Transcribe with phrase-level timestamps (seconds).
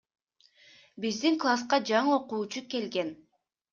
[1.03, 3.17] Биздин класска жаңы окуучу келген.